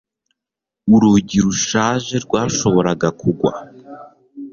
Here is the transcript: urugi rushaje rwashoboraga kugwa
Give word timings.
urugi 0.93 1.37
rushaje 1.45 2.15
rwashoboraga 2.25 3.07
kugwa 3.19 3.51